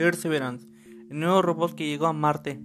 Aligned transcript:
Perseverance, 0.00 0.66
el 1.10 1.20
nuevo 1.20 1.42
robot 1.42 1.74
que 1.74 1.86
llegó 1.86 2.06
a 2.06 2.14
Marte. 2.14 2.58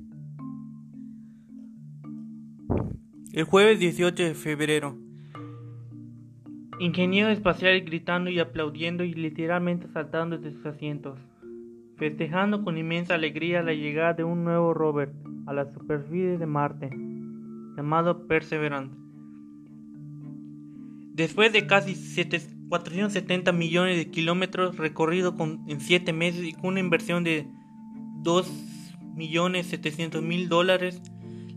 El 3.33 3.43
jueves 3.43 3.77
18 3.77 4.23
de 4.23 4.35
febrero. 4.35 4.97
Ingenieros 6.79 7.33
espaciales 7.33 7.83
gritando 7.83 8.29
y 8.29 8.39
aplaudiendo 8.39 9.03
y 9.03 9.13
literalmente 9.13 9.89
saltando 9.89 10.37
de 10.37 10.53
sus 10.53 10.65
asientos, 10.65 11.19
festejando 11.97 12.63
con 12.63 12.77
inmensa 12.77 13.15
alegría 13.15 13.61
la 13.61 13.73
llegada 13.73 14.13
de 14.13 14.23
un 14.23 14.45
nuevo 14.45 14.73
rover 14.73 15.11
a 15.45 15.51
la 15.51 15.69
superficie 15.73 16.37
de 16.37 16.45
Marte, 16.45 16.89
llamado 17.75 18.27
Perseverance. 18.27 18.95
Después 21.11 21.51
de 21.51 21.67
casi 21.67 21.95
470 22.69 23.51
millones 23.51 23.97
de 23.97 24.09
kilómetros 24.09 24.77
recorridos 24.77 25.35
en 25.67 25.79
7 25.79 26.13
meses 26.13 26.43
y 26.43 26.53
con 26.53 26.67
una 26.67 26.79
inversión 26.79 27.23
de 27.23 27.47
2.700.000 28.23 30.47
dólares, 30.47 31.01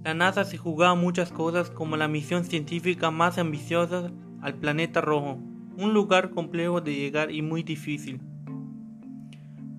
la 0.04 0.14
NASA 0.14 0.44
se 0.44 0.58
jugaba 0.58 0.94
muchas 0.94 1.32
cosas 1.32 1.70
como 1.70 1.96
la 1.96 2.08
misión 2.08 2.44
científica 2.44 3.10
más 3.10 3.38
ambiciosa 3.38 4.12
al 4.40 4.54
planeta 4.54 5.00
rojo, 5.00 5.38
un 5.76 5.92
lugar 5.92 6.30
complejo 6.30 6.80
de 6.80 6.94
llegar 6.94 7.32
y 7.32 7.42
muy 7.42 7.62
difícil. 7.62 8.20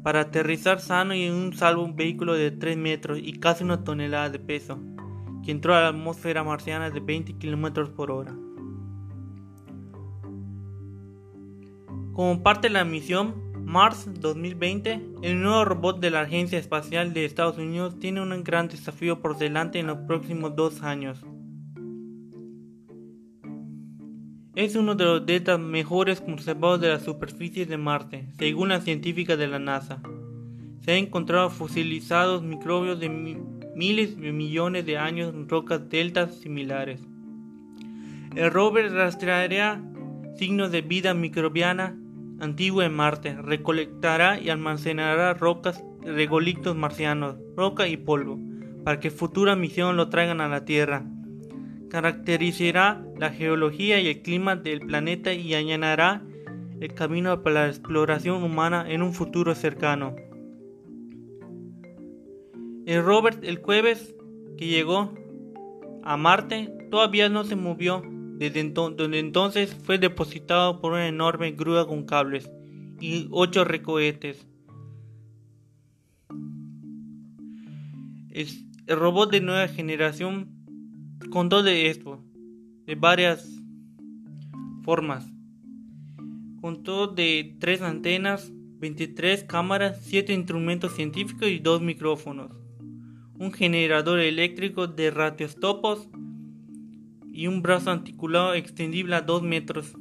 Para 0.04 0.22
aterrizar 0.22 0.80
sano 0.80 1.14
y 1.14 1.24
en 1.24 1.34
un 1.34 1.54
salvo 1.54 1.84
un 1.84 1.96
vehículo 1.96 2.34
de 2.34 2.52
3 2.52 2.78
metros 2.78 3.20
y 3.22 3.34
casi 3.34 3.64
una 3.64 3.84
tonelada 3.84 4.30
de 4.30 4.40
peso, 4.40 4.80
que 5.44 5.52
entró 5.52 5.76
a 5.76 5.82
la 5.82 5.90
atmósfera 5.90 6.44
marciana 6.44 6.90
de 6.90 7.00
20 7.00 7.38
km 7.38 7.94
por 7.94 8.12
hora. 8.12 8.36
Como 12.20 12.44
parte 12.44 12.68
de 12.68 12.74
la 12.74 12.84
misión 12.84 13.34
Mars 13.64 14.10
2020, 14.20 15.02
el 15.22 15.42
nuevo 15.42 15.64
robot 15.64 16.02
de 16.02 16.10
la 16.10 16.20
Agencia 16.20 16.60
Espacial 16.60 17.14
de 17.14 17.24
Estados 17.24 17.58
Unidos 17.58 17.98
tiene 17.98 18.20
un 18.22 18.44
gran 18.44 18.68
desafío 18.68 19.22
por 19.22 19.38
delante 19.38 19.80
en 19.80 19.88
los 19.88 20.00
próximos 20.00 20.54
dos 20.54 20.84
años. 20.84 21.22
Es 24.54 24.76
uno 24.76 24.96
de 24.96 25.06
los 25.06 25.26
deltas 25.26 25.62
mejores 25.62 26.20
conservados 26.20 26.82
de 26.82 26.90
la 26.90 27.00
superficie 27.00 27.66
de 27.66 27.78
Marte, 27.78 28.28
según 28.38 28.68
la 28.68 28.82
científica 28.82 29.38
de 29.38 29.48
la 29.48 29.60
NASA. 29.60 30.02
Se 30.82 30.92
han 30.92 30.98
encontrado 30.98 31.50
fosilizados 31.50 32.44
microbios 32.44 33.00
de 33.00 33.08
miles 33.76 34.20
de 34.20 34.34
millones 34.34 34.86
de 34.86 34.98
años 34.98 35.34
en 35.34 35.48
rocas 35.48 35.88
deltas 35.88 36.36
similares. 36.36 37.00
El 38.36 38.52
rover 38.52 38.92
rastreará 38.92 39.82
signos 40.38 40.74
de 40.74 40.82
vida 40.82 41.14
microbiana 41.14 41.96
antiguo 42.40 42.82
en 42.84 42.94
Marte, 42.94 43.36
recolectará 43.42 44.40
y 44.40 44.50
almacenará 44.50 45.34
rocas, 45.34 45.84
regolitos 46.04 46.76
marcianos, 46.76 47.38
roca 47.56 47.88
y 47.88 47.98
polvo, 47.98 48.40
para 48.84 49.00
que 49.00 49.12
futura 49.12 49.56
misión 49.56 49.98
lo 49.98 50.10
traigan 50.10 50.42
a 50.42 50.48
la 50.48 50.66
Tierra. 50.66 51.06
Caracterizará 51.90 53.04
la 53.18 53.32
geología 53.32 54.00
y 54.00 54.08
el 54.08 54.22
clima 54.22 54.56
del 54.56 54.82
planeta 54.82 55.34
y 55.34 55.54
allanará 55.56 56.24
el 56.80 56.94
camino 56.94 57.42
para 57.44 57.64
la 57.64 57.68
exploración 57.68 58.44
humana 58.44 58.86
en 58.88 59.02
un 59.02 59.14
futuro 59.14 59.54
cercano. 59.56 60.16
El 62.86 63.04
Robert 63.04 63.44
el 63.44 63.58
jueves 63.58 64.16
que 64.58 64.68
llegó 64.68 65.14
a 66.04 66.18
Marte 66.18 66.74
todavía 66.90 67.30
no 67.30 67.44
se 67.44 67.56
movió 67.56 68.04
desde 68.40 68.64
donde 68.70 69.20
entonces 69.20 69.76
fue 69.84 69.98
depositado 69.98 70.80
por 70.80 70.94
una 70.94 71.10
enorme 71.10 71.52
grúa 71.52 71.86
con 71.86 72.06
cables 72.06 72.50
y 73.02 73.28
ocho 73.32 73.66
recohetes. 73.66 74.48
Es 78.30 78.64
el 78.88 78.98
robot 78.98 79.30
de 79.30 79.42
nueva 79.42 79.68
generación 79.68 80.56
contó 81.32 81.64
de 81.64 81.90
esto, 81.90 82.24
de 82.86 82.96
varias 82.96 83.46
formas. 84.84 85.30
Contó 86.62 87.08
de 87.08 87.58
tres 87.60 87.82
antenas, 87.82 88.54
23 88.80 89.44
cámaras, 89.44 90.00
7 90.04 90.32
instrumentos 90.32 90.96
científicos 90.96 91.50
y 91.50 91.60
dos 91.60 91.82
micrófonos. 91.82 92.52
Un 93.38 93.52
generador 93.52 94.20
eléctrico 94.22 94.88
de 94.88 95.12
radiostopos 95.12 96.08
y 97.40 97.48
un 97.48 97.62
brazo 97.62 97.90
articulado 97.90 98.54
extendible 98.54 99.16
a 99.16 99.22
2 99.22 99.44
metros. 99.44 99.96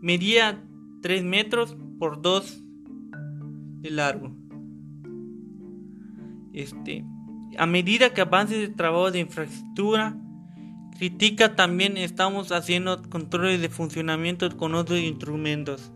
Medía 0.00 0.64
3 1.02 1.22
metros 1.22 1.76
por 1.98 2.22
2 2.22 2.62
de 3.82 3.90
largo. 3.90 4.34
Este, 6.54 7.04
a 7.58 7.66
medida 7.66 8.14
que 8.14 8.22
avance 8.22 8.64
el 8.64 8.74
trabajo 8.74 9.10
de 9.10 9.20
infraestructura, 9.20 10.16
critica 10.96 11.56
también 11.56 11.98
estamos 11.98 12.50
haciendo 12.50 13.02
controles 13.02 13.60
de 13.60 13.68
funcionamiento 13.68 14.56
con 14.56 14.74
otros 14.74 14.98
instrumentos. 14.98 15.92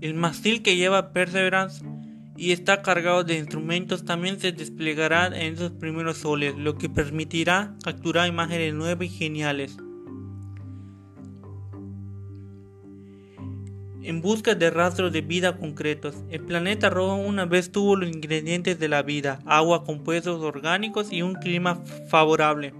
El 0.00 0.14
mástil 0.14 0.60
que 0.62 0.74
lleva 0.74 1.12
Perseverance 1.12 1.87
y 2.38 2.52
está 2.52 2.82
cargado 2.82 3.24
de 3.24 3.36
instrumentos 3.36 4.04
también 4.04 4.38
se 4.38 4.52
desplegará 4.52 5.26
en 5.26 5.54
esos 5.54 5.72
primeros 5.72 6.18
soles, 6.18 6.54
lo 6.56 6.78
que 6.78 6.88
permitirá 6.88 7.74
capturar 7.82 8.28
imágenes 8.28 8.72
nuevas 8.74 9.06
y 9.06 9.08
geniales. 9.08 9.76
En 14.04 14.22
busca 14.22 14.54
de 14.54 14.70
rastros 14.70 15.12
de 15.12 15.20
vida 15.20 15.56
concretos, 15.56 16.14
el 16.30 16.44
planeta 16.44 16.88
rojo 16.88 17.16
una 17.16 17.44
vez 17.44 17.72
tuvo 17.72 17.96
los 17.96 18.08
ingredientes 18.08 18.78
de 18.78 18.88
la 18.88 19.02
vida, 19.02 19.40
agua, 19.44 19.82
compuestos 19.82 20.40
orgánicos 20.40 21.12
y 21.12 21.22
un 21.22 21.34
clima 21.34 21.82
favorable. 22.08 22.72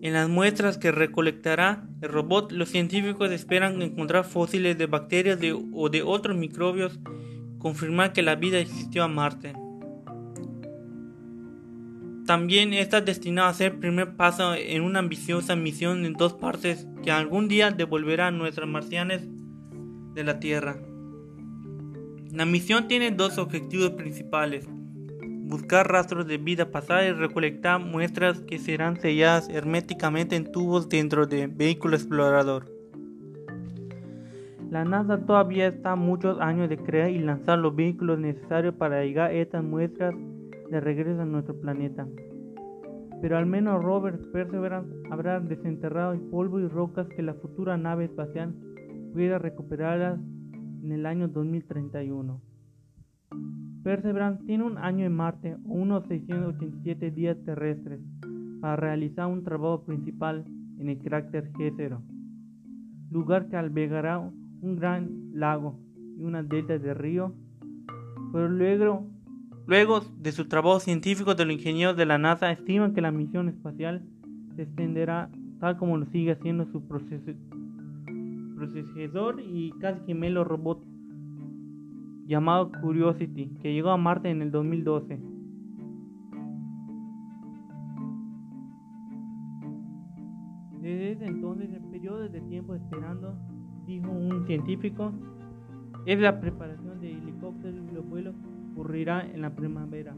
En 0.00 0.12
las 0.12 0.28
muestras 0.28 0.78
que 0.78 0.92
recolectará 0.92 1.88
el 2.00 2.08
robot, 2.08 2.52
los 2.52 2.68
científicos 2.68 3.32
esperan 3.32 3.82
encontrar 3.82 4.24
fósiles 4.24 4.78
de 4.78 4.86
bacterias 4.86 5.40
o 5.72 5.88
de 5.90 6.02
otros 6.02 6.36
microbios 6.36 7.00
confirmar 7.60 8.12
que 8.12 8.22
la 8.22 8.34
vida 8.34 8.58
existió 8.58 9.04
a 9.04 9.08
Marte. 9.08 9.52
También 12.26 12.72
está 12.72 13.00
destinado 13.00 13.48
a 13.48 13.54
ser 13.54 13.78
primer 13.78 14.16
paso 14.16 14.54
en 14.54 14.82
una 14.82 15.00
ambiciosa 15.00 15.56
misión 15.56 16.04
en 16.04 16.14
dos 16.14 16.32
partes 16.34 16.86
que 17.02 17.10
algún 17.10 17.48
día 17.48 17.70
devolverá 17.70 18.28
a 18.28 18.30
nuestras 18.32 18.68
marcianes 18.68 19.28
de 20.14 20.24
la 20.24 20.40
Tierra. 20.40 20.76
La 22.32 22.46
misión 22.46 22.88
tiene 22.88 23.10
dos 23.10 23.38
objetivos 23.38 23.90
principales. 23.90 24.68
Buscar 25.20 25.90
rastros 25.90 26.28
de 26.28 26.38
vida 26.38 26.70
pasada 26.70 27.04
y 27.04 27.12
recolectar 27.12 27.80
muestras 27.80 28.40
que 28.42 28.58
serán 28.58 29.00
selladas 29.00 29.48
herméticamente 29.48 30.36
en 30.36 30.50
tubos 30.50 30.88
dentro 30.88 31.26
de 31.26 31.48
vehículo 31.48 31.96
explorador. 31.96 32.79
La 34.70 34.84
NASA 34.84 35.18
todavía 35.26 35.66
está 35.66 35.92
a 35.92 35.96
muchos 35.96 36.40
años 36.40 36.68
de 36.68 36.78
crear 36.78 37.10
y 37.10 37.18
lanzar 37.18 37.58
los 37.58 37.74
vehículos 37.74 38.20
necesarios 38.20 38.72
para 38.76 39.02
llegar 39.02 39.34
estas 39.34 39.64
muestras 39.64 40.14
de 40.70 40.78
regreso 40.78 41.22
a 41.22 41.24
nuestro 41.24 41.60
planeta. 41.60 42.06
Pero 43.20 43.36
al 43.36 43.46
menos 43.46 43.82
Robert 43.82 44.20
Perseverance 44.30 44.88
habrá 45.10 45.40
desenterrado 45.40 46.12
el 46.12 46.20
polvo 46.20 46.60
y 46.60 46.68
rocas 46.68 47.08
que 47.08 47.22
la 47.22 47.34
futura 47.34 47.76
nave 47.76 48.04
espacial 48.04 48.54
pudiera 49.12 49.40
recuperarlas 49.40 50.20
en 50.84 50.92
el 50.92 51.04
año 51.04 51.26
2031. 51.26 52.40
Perseverance 53.82 54.44
tiene 54.44 54.62
un 54.62 54.78
año 54.78 55.04
en 55.04 55.16
Marte 55.16 55.56
o 55.66 55.72
unos 55.72 56.06
687 56.06 57.10
días 57.10 57.36
terrestres 57.44 57.98
para 58.60 58.76
realizar 58.76 59.26
un 59.26 59.42
trabajo 59.42 59.82
principal 59.82 60.44
en 60.78 60.90
el 60.90 60.98
cráter 60.98 61.50
G0, 61.54 61.98
lugar 63.10 63.48
que 63.48 63.56
albergará 63.56 64.30
un 64.62 64.76
gran 64.76 65.30
lago 65.32 65.78
y 66.18 66.24
una 66.24 66.42
delta 66.42 66.78
de 66.78 66.94
río. 66.94 67.34
Pero 68.32 68.48
luego, 68.48 69.06
luego 69.66 70.00
de 70.18 70.32
su 70.32 70.48
trabajo 70.48 70.80
científico 70.80 71.34
de 71.34 71.44
los 71.44 71.54
ingenieros 71.54 71.96
de 71.96 72.06
la 72.06 72.18
NASA 72.18 72.50
estiman 72.52 72.94
que 72.94 73.00
la 73.00 73.10
misión 73.10 73.48
espacial 73.48 74.02
se 74.56 74.62
extenderá 74.62 75.30
tal 75.58 75.76
como 75.76 75.96
lo 75.96 76.06
sigue 76.06 76.32
haciendo 76.32 76.66
su 76.66 76.82
procesador 78.56 79.40
y 79.40 79.72
casi 79.80 80.00
gemelo 80.06 80.44
robot 80.44 80.82
llamado 82.26 82.70
Curiosity, 82.80 83.50
que 83.60 83.72
llegó 83.72 83.90
a 83.90 83.96
Marte 83.96 84.30
en 84.30 84.40
el 84.40 84.50
2012. 84.52 85.18
Desde 90.80 91.26
entonces, 91.26 91.70
el 91.72 91.82
periodo 91.90 92.28
de 92.28 92.40
tiempo 92.42 92.74
esperando 92.74 93.36
dijo 93.90 94.08
un 94.08 94.46
científico, 94.46 95.12
es 96.06 96.18
la 96.20 96.40
preparación 96.40 97.00
de 97.00 97.10
helicópteros 97.10 97.80
y 97.90 97.94
los 97.94 98.08
vuelos 98.08 98.36
ocurrirá 98.70 99.26
en 99.26 99.42
la 99.42 99.50
primavera. 99.56 100.14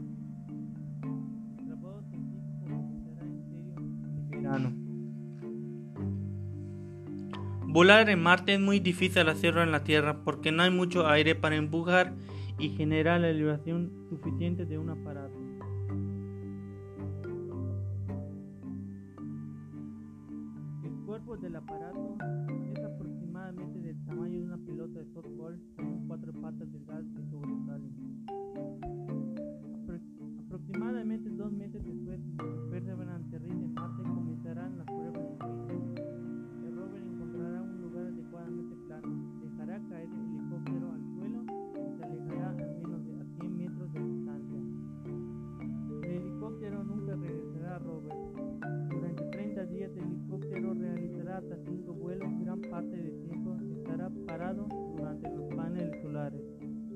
El 1.57 1.65
trabajo 1.65 2.03
científico 2.09 2.45
comenzará 2.63 3.25
en 3.25 3.43
serio 3.49 3.73
en 3.77 4.29
verano. 4.29 4.71
Volar 7.67 8.09
en 8.09 8.21
Marte 8.21 8.53
es 8.53 8.59
muy 8.59 8.79
difícil 8.79 9.27
hacerlo 9.27 9.63
en 9.63 9.71
la 9.71 9.83
Tierra 9.83 10.23
porque 10.23 10.51
no 10.51 10.61
hay 10.61 10.69
mucho 10.69 11.07
aire 11.07 11.33
para 11.33 11.55
empujar 11.55 12.13
y 12.59 12.69
generar 12.69 13.21
la 13.21 13.29
elevación 13.29 13.91
suficiente 14.09 14.67
de 14.67 14.77
un 14.77 14.91
aparato. 14.91 15.33
El 20.83 20.93
cuerpo 21.07 21.37
del 21.37 21.55
aparato 21.55 22.17
tamaño 24.13 24.41
de 24.41 24.45
una 24.45 24.57
pelota 24.59 24.99
de 24.99 25.05
softball 25.07 25.59
con 25.75 26.07
cuatro 26.07 26.31
patas 26.33 26.62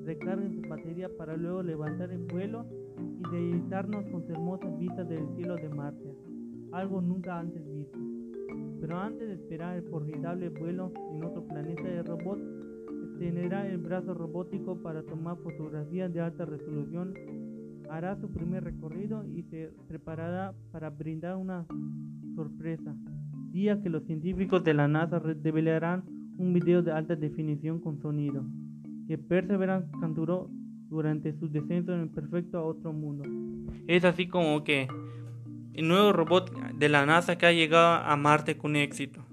recarguen 0.08 0.54
su 0.54 0.66
batería 0.66 1.10
para 1.18 1.36
luego 1.36 1.62
levantar 1.62 2.10
en 2.10 2.26
vuelo 2.28 2.64
y 2.98 3.30
deleitarnos 3.30 4.06
con 4.06 4.24
hermosas 4.30 4.78
vistas 4.78 5.06
del 5.06 5.28
cielo 5.36 5.56
de 5.56 5.68
Marte, 5.68 6.14
algo 6.72 7.02
nunca 7.02 7.38
antes 7.38 7.62
visto. 7.70 7.98
Pero 8.80 8.98
antes 8.98 9.28
de 9.28 9.34
esperar 9.34 9.76
el 9.76 9.82
formidable 9.90 10.48
vuelo 10.48 10.92
en 11.12 11.22
otro 11.22 11.46
planeta, 11.46 11.86
el 11.86 12.06
robot 12.06 12.38
extenderá 13.04 13.68
el 13.68 13.76
brazo 13.76 14.14
robótico 14.14 14.82
para 14.82 15.02
tomar 15.02 15.36
fotografías 15.38 16.10
de 16.14 16.20
alta 16.22 16.46
resolución, 16.46 17.12
hará 17.90 18.16
su 18.16 18.32
primer 18.32 18.64
recorrido 18.64 19.26
y 19.26 19.42
se 19.42 19.70
preparará 19.88 20.54
para 20.72 20.88
brindar 20.88 21.36
una 21.36 21.66
sorpresa, 22.34 22.96
día 23.50 23.82
que 23.82 23.90
los 23.90 24.04
científicos 24.04 24.64
de 24.64 24.72
la 24.72 24.88
NASA 24.88 25.18
revelarán 25.18 26.04
un 26.38 26.54
video 26.54 26.82
de 26.82 26.92
alta 26.92 27.14
definición 27.14 27.80
con 27.80 28.00
sonido 28.00 28.42
que 29.08 29.16
Perseverance 29.16 29.90
capturó 30.00 30.50
durante 30.90 31.32
su 31.38 31.48
descenso 31.48 31.94
en 31.94 32.00
el 32.00 32.10
perfecto 32.10 32.58
a 32.58 32.62
otro 32.62 32.92
mundo. 32.92 33.24
Es 33.86 34.04
así 34.04 34.28
como 34.28 34.62
que 34.64 34.86
el 35.72 35.88
nuevo 35.88 36.12
robot 36.12 36.52
de 36.74 36.88
la 36.90 37.06
NASA 37.06 37.38
que 37.38 37.46
ha 37.46 37.52
llegado 37.52 38.04
a 38.04 38.16
Marte 38.16 38.58
con 38.58 38.76
éxito. 38.76 39.24